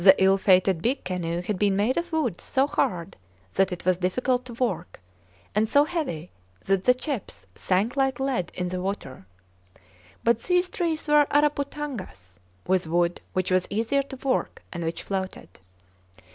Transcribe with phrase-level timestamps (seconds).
[0.03, 3.17] The ill fated big canoe had been made of wood so hard
[3.53, 4.99] that it was difficult to work,
[5.53, 6.31] and so heavy
[6.65, 9.27] that the chips sank like lead in the water.
[10.23, 15.59] But these trees were araputangas, with wood which was easier to work, and which floated.